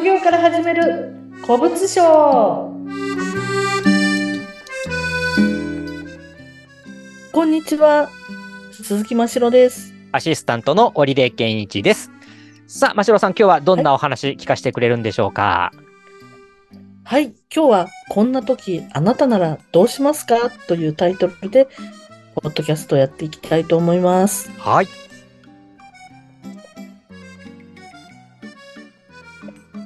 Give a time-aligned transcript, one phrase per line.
[0.00, 1.12] 副業から始める
[1.44, 2.72] 古物商
[7.32, 8.08] こんにちは
[8.72, 12.10] 鈴木真城ですアシスタントの織出健一です。
[12.66, 15.70] さあ、真城さん、今日はどんなお話聞かせてくれるんでしょうか？
[17.04, 20.48] はい今日はこんな時あなたならどうしますか？
[20.66, 21.68] というタイトルで
[22.36, 24.86] ポッドキャストをやっていきたいと思いますはい。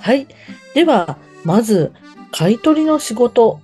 [0.00, 0.26] はい
[0.74, 1.92] ではまず
[2.32, 3.60] 買い取りの仕事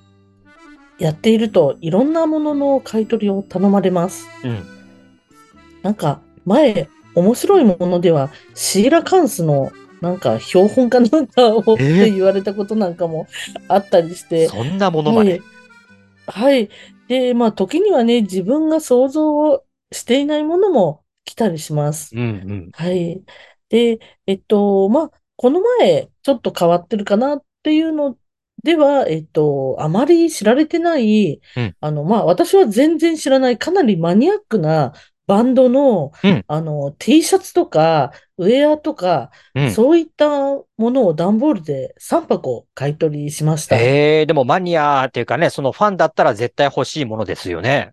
[0.99, 4.67] やっているといろんなものの買い取りを頼まれますうん。
[5.83, 12.05] なんか前面白いものではシーラカンスのなんか標本かなんかをっえー？
[12.05, 13.27] て 言われたことなんかも
[13.69, 15.31] あったりして、そんなものまで？
[15.31, 15.41] はい。
[16.27, 16.69] はい。
[17.09, 22.15] で、まあ時にはね、自分が想像をしていないものも来たりします。
[22.15, 22.27] うんう
[22.67, 22.71] ん。
[22.73, 23.23] はい。
[23.71, 28.17] で、えっと、まあ、この前ちょっと変わってるかなっていうの
[28.63, 34.93] では、えっと、あまり知られてない、うんあの、まあ私は全然知らないかなりマニアックな
[35.27, 39.71] バンドの、うんあの、T シャツとか、ウェアとか、うん。
[39.73, 43.77] そういったものを段ボールで3箱買い取りしました。
[43.77, 47.93] えー、でもマニアっていうかね、そのファンだったら絶対欲しいものですよね。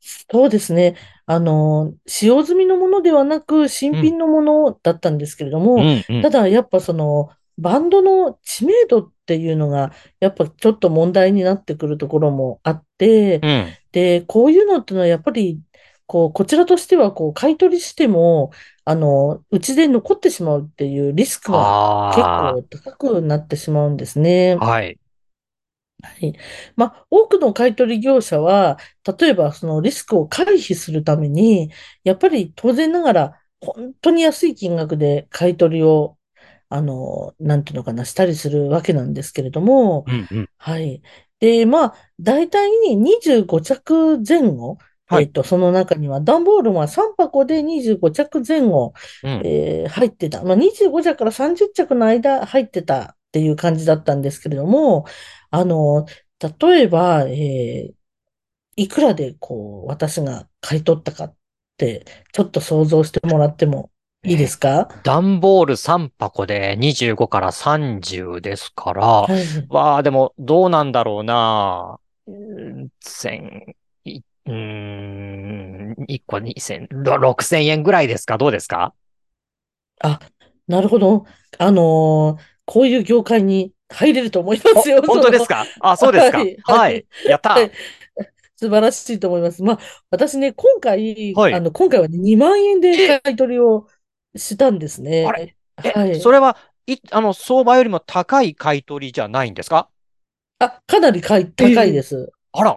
[0.00, 0.96] そうですね。
[1.26, 6.30] あの、使用済みのものではなく、新品のものだったんですけれども、うんうんた。
[6.30, 13.66] だやっぱその、バンドの知名度っていうのが、やっぱちょっと問題になってくるところもあって、うん。
[13.92, 15.60] で、こういうのってのはやっぱり、
[16.06, 18.50] こう、こちらとしては、こう、買い取りしても、
[18.84, 21.58] あの、うちで残ってしまうっていうリスクが
[22.14, 24.56] 結あ構高くなってしまうんですね。
[24.58, 24.64] あ。
[24.64, 24.98] はい。
[26.02, 26.34] はい。
[26.76, 28.78] まあ、多くの買い取り業者は、
[29.18, 31.70] 例えばそのリスクを回避するために、
[32.04, 36.16] やっぱり当然ながら、本当に安い金額で買い取りを、
[36.70, 40.48] あの、なんていうのかな、したりするわけなんですけれども、うんうん。
[40.58, 41.02] はい。
[41.40, 44.78] で、まあ、大体25着前後、
[45.08, 49.40] はいえっと、その中には、段ボールは3箱で25着前後、うん。
[49.40, 50.42] えー入ってた。
[50.44, 55.04] まあ、25着から30着の間入ってたっていう感じだったんですけれども、
[55.50, 56.06] あの、
[56.60, 58.00] 例えば、えー
[58.76, 61.36] いくらでこう、私が買い取ったかっ
[61.76, 63.92] て、ちょっと想像してもらっても
[64.24, 64.88] いいですか？
[65.04, 69.66] 段ボール3箱で25から30ですから、はい。
[69.68, 71.98] わあ、でも、どうなんだろうな。
[72.26, 78.38] うん千、い、うーん、1個2000、ろ6000円ぐらいですか？
[78.38, 78.94] どうですか？
[80.66, 81.26] なるほど。
[81.58, 84.98] あのーこういう業界に入れると思いますよ。
[84.98, 85.66] お本当ですか？
[85.80, 87.06] あ、そうですかはいははいい。
[87.28, 87.70] やったはい
[88.56, 89.62] 素晴らしいと思います。
[89.62, 89.78] まあ、
[90.10, 93.88] 私ね、今回、はいあの、今回はね、2万円で買い取りを
[94.36, 95.26] したんですね。
[95.26, 95.56] あれ？
[95.82, 96.20] え、はい。
[96.20, 99.88] それは、い、あの、相場よりも高い買い取りじゃないんですか？
[100.58, 102.30] あ、かなり買い高いです。
[102.52, 102.76] あら、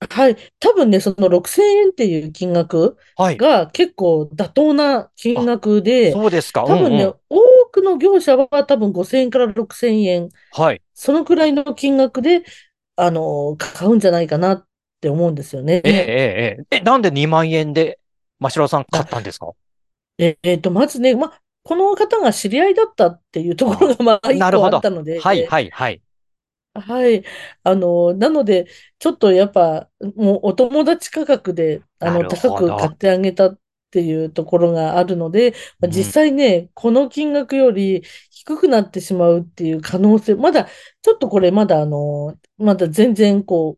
[0.00, 0.36] はい。
[0.60, 3.36] 多分ね、その6000円っていう金額はい。
[3.36, 6.64] が結構妥当な金額で、そうですか。
[6.64, 10.80] 多分ね、うんうん多くの業者は多分5000円から6000円、はい。
[10.94, 12.44] そのくらいの金額で、
[12.96, 14.66] あの、買うんじゃないかなっ
[15.00, 15.82] て思うんですよね。
[15.84, 16.76] ええ、ええ、ええ。
[16.78, 18.00] え、なんで2万円で、
[18.38, 19.52] 真城さん買ったんですか？
[20.18, 26.00] ええっと、まずね、まあ、この方が知り合いだったっていうところが、まあ、一個なるほどあったので、はい、はい、はい。
[26.80, 27.24] はい。
[27.64, 28.66] あの、なので、
[28.98, 33.58] ちょっとやっぱ、もうお友達価格で、あの、なるほ高どく買ってあげたっ
[33.90, 40.68] ていうところがあるので、まあうん実際ね、この金額より低くなってしまうっていう可能性、まだ、
[41.02, 43.77] ちょっとこれまだあの、まだ全然こ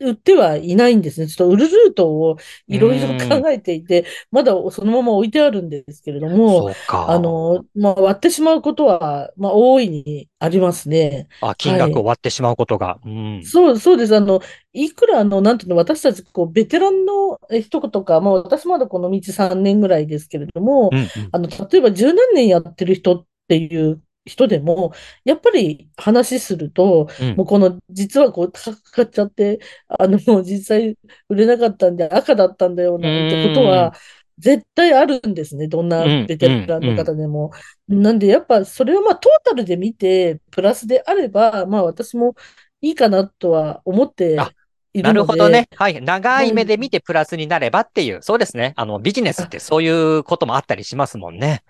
[0.00, 1.26] 売ってはいないんですね。
[1.28, 6.72] ちょっと売るルートをいろいろ考えていて、まだそのまま置いてあるんですけれども。
[6.90, 11.28] あの、まあ、割ってしまうことは、まあ、大いにありますね。
[11.40, 12.98] あ、金額を割ってしまうことが。
[13.04, 13.42] うん。
[13.44, 14.16] そう、そうです。
[14.16, 14.40] あの、
[14.72, 21.28] いくらあの、なんていうの、私たち、こう、ベテランのえ人とか、まあ、私まだこの道3年ぐらいですけれどもう、ん、うん。
[21.32, 24.92] あの、例えば十何年やってる人っていう人でも、
[25.24, 30.96] やっぱり話すると、うんもうこの、実はこう、高く買っちゃって、あの、もう実際
[31.28, 33.94] 売れなかったんで赤だったんだよ、なんてことうんは、
[34.38, 35.68] 絶対あるんですね。
[35.68, 37.50] どんなうんベテランの方でも。
[37.88, 42.34] なんで、やっぱそれをまあトータルで見て、プラスであれば、まあ私も
[42.80, 44.50] いいかなとは思ってあ
[44.94, 45.32] いなるので。
[45.34, 45.68] るほどね。
[45.76, 46.00] はい。
[46.00, 48.22] 長い目で見てプラスになればっていう。
[48.22, 48.72] そうですね。
[48.76, 51.62] あの、ビジネスってそういうこともあったりしますもんね。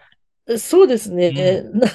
[0.59, 1.31] そうですね。
[1.31, 1.71] うん。
[1.75, 1.89] な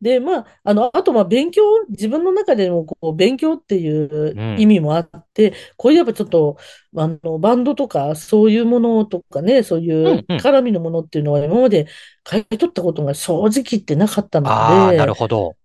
[0.00, 4.54] で、まあ、あの、あと、まあ、勉強、自分の中でも、こう、勉強っていううん。
[4.54, 6.58] 意味もあって、こういうやっぱちょっと、
[6.96, 9.90] あの、バンドとか、そういうものとかね、そうい
[10.20, 10.24] う。
[10.36, 11.88] 絡みのものっていうのは、今まで
[12.22, 15.56] 買い取ったことが正直言ってなかったのああ、なるで、ほど。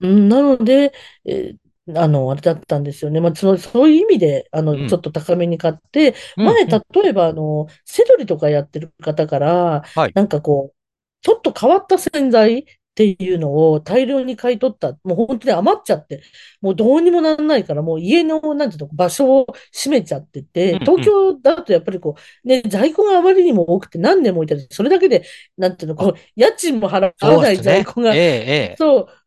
[0.00, 0.92] うん、なので、
[1.24, 1.58] えー
[1.98, 3.20] あの、あれだったんですよね。
[3.20, 4.98] まあ、その、そういう意味で、あの、ちょうん。
[4.98, 6.82] っと高めに買って、うん、前、うん。
[7.02, 10.14] 例えば、あの、セドリとかやってる方から、はい。
[10.14, 10.76] なんかこう、
[11.22, 12.64] ちょっと変わった洗剤っ
[12.94, 14.92] ていうのを大量に買い取った。
[15.02, 16.22] もう本当に余っちゃって、
[16.60, 20.78] もうどうにもならないから、もう家の、なんていうの、場所を占めちゃってて。
[20.80, 25.24] 東京だとやっぱりこう、ね、在庫があまりにも多くて何年もいたり、それだけで、
[25.56, 27.56] なんていうの、あ、こう、家賃も払わない。
[27.58, 28.76] 在庫がええ、ええ。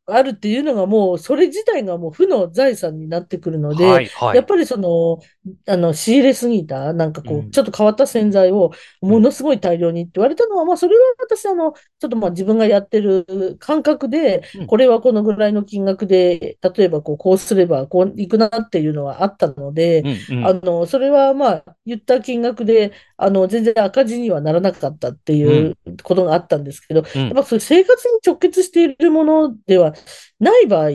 [0.08, 4.36] あるっていうのがもう、それ自体がもう負の財産になってくるので、はい、はい。
[4.38, 5.20] やっぱりその、
[5.68, 8.72] あの、仕入れすぎた、なんかこう、うん、ちょっと変わった洗剤を
[9.02, 9.10] うん。
[9.10, 20.46] ものすごい大量にって言われたのは、まあ、それは私、あの、ちょっとまあ自分がやってる感覚で、うん、これはこのぐらいの金額で、例えばこう、こうすればこういくなっていうのはあったので、うん、うん。
[20.48, 29.94] あの、それはまあ、言った金額で、あの、全然赤字にはならなかったってうん、いうことがあったんですけど、やっうん、ぱそういう生活に直結しているものでは
[30.40, 30.90] ない場合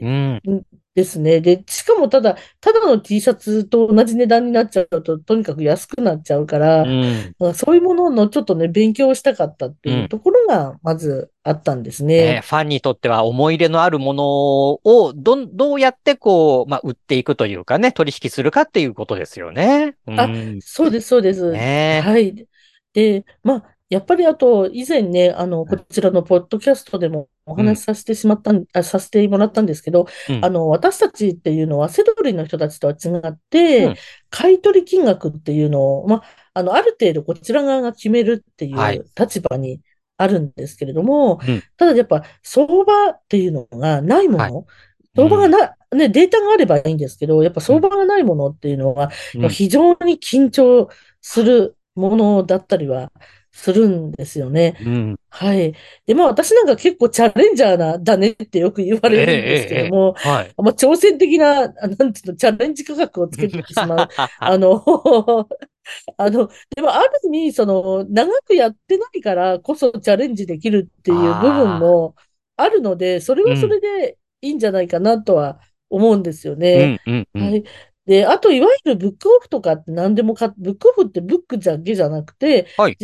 [0.00, 0.42] うん、
[0.94, 1.40] ですね。
[1.40, 7.54] で、しかもただ、ただの T シャツと同じ値段になっちゃうと、とにかく安くなっちゃうかうら、ん。
[7.54, 12.34] そういうもののちょっとね、勉強をしたかったってうんいうところが、まずあったんですね。
[12.34, 14.24] ね、ファンにとっては思い入れのあるもの
[14.84, 19.96] をどん、どうやってこう、まあ、売っていくというかね、取引するかっていうことですよね。
[20.06, 20.58] うあ、ん。
[20.60, 21.50] そうです、そうです。
[21.52, 22.46] ねはい。
[22.92, 33.38] で、まあ、やっぱりあと、以前ね、あの、こちらのポッドキャストでもおうん、話しさせてしまったん、あ、させてもらったんですけど、うん、あの、私たちっていうのは、セドリの人たちとは違っ
[33.76, 33.94] うん。
[33.94, 33.94] て、
[34.30, 36.22] 買い取り金額っていうのを、まあ、
[36.54, 38.96] あの、ある程度こちら側が決めるっていはい。
[38.96, 39.82] う立場に
[40.16, 44.52] あるんですけれども、うん、ただやっぱ、相場っていうのがないもはい。
[44.52, 44.66] の、うん、
[45.16, 49.48] 相場がな、ね、データがあればいいんですけど、やっぱうん、相場がないものっていうのは、うん。
[49.50, 50.88] 非常に緊張
[51.20, 53.12] するものだったりは
[53.52, 54.76] するんですよね。
[54.78, 55.16] うん。
[55.30, 55.74] はい。
[56.06, 59.86] で、まあ私なんか結構チャレンジャーな、だねってよく言わええ、えれるんですけえ、ええ。
[59.86, 60.56] ども、はい。
[60.58, 64.08] まあ挑戦的な、あなんていうの、チャレンジ価格をつけてしまう。
[64.44, 64.84] あの、
[66.16, 72.14] あの、でもある意味、その、長くやってないからこそチャレンジできるっていう部分も
[72.56, 75.60] あるので、それはそうん、れでいいんじゃないかなとは
[75.90, 76.68] 思うんですよね。
[76.74, 77.42] うん、うん、うん。
[77.44, 77.64] はい。
[78.06, 82.98] で、あと、いわゆるブックオフとかって何でもか、ブックオフってブックだけじゃなくて、はい、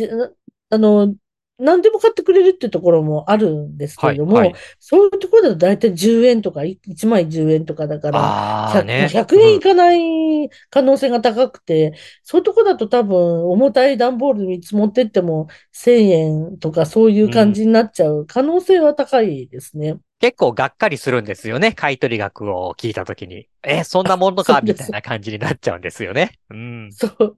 [0.69, 1.15] あの、
[1.57, 4.59] 何でも買ってくれるっていうところもあるんですけはい、れども、はい。
[4.79, 9.09] そういうところだと大体10円とか、い1枚10円とかだから、ああ、100、まあ、ね。
[9.09, 13.17] 100うん、円いかない可能性が高くて、そういうところだと多分
[13.49, 17.31] 重たい段ボール3つ持ってっても1000円とかそういううん。
[17.31, 19.99] 感じになっちゃう可能性は高いですね。
[20.19, 21.73] 結構がっかりするんですよね。
[21.73, 23.49] 買い取り額を聞いたときに。
[23.63, 24.89] え、そんなものか みたい。
[24.89, 26.31] な感じになっちゃうんですよね。
[26.49, 26.97] うん。
[26.97, 27.37] そう。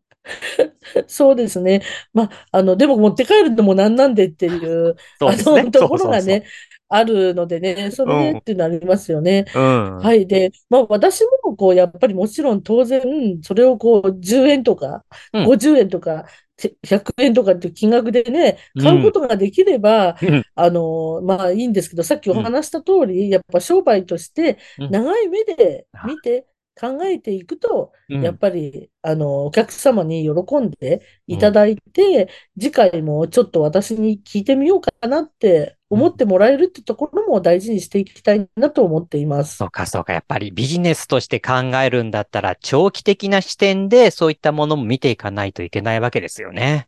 [1.12, 1.82] そうですね。
[2.14, 5.72] まあ、あの、でも持って帰るのもなんなんでっていう、あの、そうですね。
[5.72, 6.46] とそうそうそころがね、
[6.90, 8.42] あるのでね、それでっん。
[8.42, 9.46] ていうのありますよね。
[9.54, 9.98] うん。
[9.98, 10.26] はい。
[10.28, 15.44] で、まあ私もこう、やっぱりもちろん当然、それをこう、10円とか、うん。
[15.44, 16.26] 50円とか、
[16.58, 19.14] て100円とかっていう金額でね、買うこうん。
[19.14, 20.44] とができれば、うん。
[20.56, 22.44] あの、まあいいんですけど、さっきおうん。
[22.44, 24.90] 話した通り、やっぱ商売としてうん。
[24.90, 26.48] 長い目であ見て
[26.80, 28.40] 考えていくと、やっうん。
[28.40, 31.36] ぱり、あの、お客様に喜んでうん。
[31.36, 32.30] いただいて、
[32.60, 36.16] 次回もちょっと私に聞いてみようかなって思っうん。
[36.16, 39.62] てもらえるってところも大事にしていきたいなと思っています。
[39.62, 40.12] そうか、そうか。
[40.14, 41.54] やっぱりビジネスとして考
[41.84, 46.88] えるんだったら、長期的な視点でそういったものも見ていかないといけないわけですよね。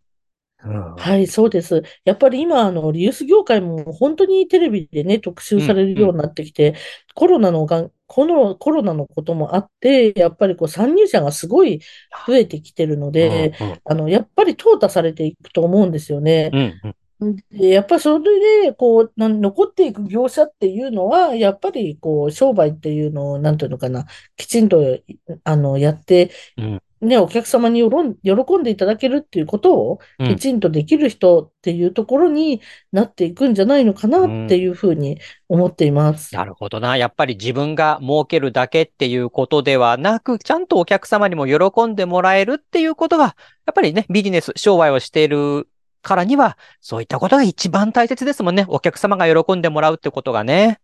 [0.63, 0.83] うん。
[0.95, 1.83] はい、そうです。
[2.05, 5.65] やっぱり今、あの、リユース業界も本当にテレビでね、特集うん。
[5.65, 6.03] されるうん。
[6.03, 6.75] ようになってきて、
[7.15, 11.81] コロナのがん、このコロナのこともあって、やっぱりこう参入者がすごい
[12.27, 13.49] 増えてきてるのうん。
[13.49, 13.81] で、うん。
[13.85, 16.51] あの、やっぱり淘汰されていくと思うんですよね。
[16.51, 16.95] うん。
[17.19, 17.35] うん。
[17.51, 24.05] で、やっぱりそれで、こう、なん残っていく業者っていうのは、やっぱり、こう、商売っていうのを、なんていうのかな、
[24.37, 24.99] きちんと、
[25.43, 35.19] あの、やって、うんね、お客様によろん喜んでいただけるっていうことを、きうんちんとできる人っていうところになっていくんじゃないのかなっていうふうに
[35.49, 36.33] 思っています。
[36.33, 36.97] なるほどな。
[36.97, 43.29] やっぱり自分が儲けるだけっていうことではなく、ちゃんとお客様にも喜んでもらえるっていうことが、や
[43.71, 45.67] っぱりね、ビジネス、商売をしている
[46.01, 48.65] からには、そういったことが一番大切ですもんね。
[48.67, 50.79] お客様が喜んでもらうってことがね。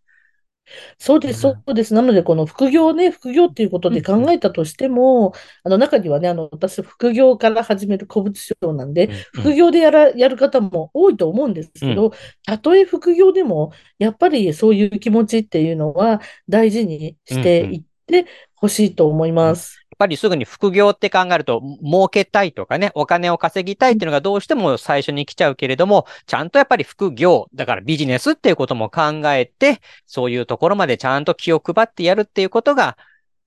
[0.98, 1.94] そうです、そうです。
[1.94, 5.32] なので、この副業ね、副業っていうことで考えたとしても、
[5.64, 11.88] あの中にはね、あの私、副業から始める古物商なんで、副業でやら、やる方も多いと思うんですうん。
[11.90, 12.12] けど、
[12.44, 19.79] たとえ副業でも、やっぱりそういう気持ちっていうのは大事にしていってほしいと思います。
[20.00, 32.96] ぱりすぐに副業って考えると、儲けたいとかね、お金を稼ぎたいっていうのがどうしても最初に来ちゃうけれども、ちゃんとやっぱり副業、だからビジネスっていうことも考えて、そういうところまでちゃんと気を配ってやるっていうことが、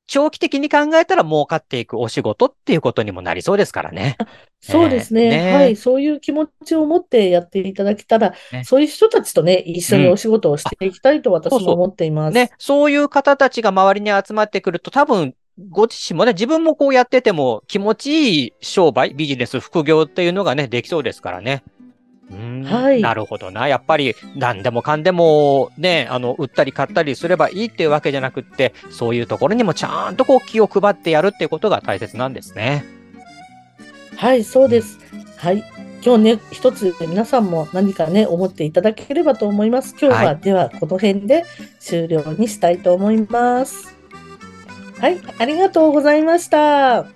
[0.06, 4.18] 長期的に考えたら儲かっていくお仕事っていうことにもなりそうですからね。
[4.62, 5.30] そうでねえ、すね。
[5.52, 5.70] はい。
[5.70, 8.64] ねそういう気持ちを持ってやっていただけたら、え、ね。
[8.64, 10.18] そういう人たちとね、一緒におうん。
[10.18, 12.32] 仕事をしあ、ていきたいとそうそ私も思っていまう。
[12.32, 12.56] ね、す。
[12.60, 15.36] そういう方たちが周りに集まってくると、多分、
[15.70, 21.64] ご自身もね、自分もこうやってても気持ちいい商売、ビジネス、副業っていうのがね、できそうですからね。
[22.32, 23.02] うーん、なはい。
[23.16, 23.68] るほどな。
[23.68, 32.84] やっぱり何でもかんでもね、あの、売ったり買ったりすればいいっていうわけじゃなくって、そういうところにもちゃんとこう気を配ってやるっていうことが大切なんですね。
[34.18, 34.98] はい、そううんです。
[35.38, 35.64] はい。
[36.04, 39.96] 今日ね、一つ皆さんも何かね、思っていただければと思います。
[40.02, 40.26] 今日はい。
[40.28, 41.46] はではこの辺で
[41.80, 43.94] 終了にしたいと思います。
[45.04, 47.08] はい、ありがとうございました。